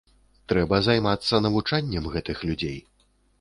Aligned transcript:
Трэба 0.53 0.79
займацца 0.87 1.41
навучаннем 1.47 2.09
гэтых 2.15 2.43
людзей. 2.49 2.81